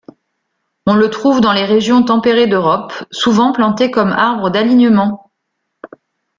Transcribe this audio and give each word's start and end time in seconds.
On 0.87 0.95
le 0.95 1.11
trouve 1.11 1.41
dans 1.41 1.53
les 1.53 1.63
régions 1.63 2.01
tempérées 2.03 2.47
d'Europe, 2.47 2.91
souvent 3.11 3.51
planté 3.51 3.91
comme 3.91 4.13
arbre 4.13 4.49
d'alignement. 4.49 5.31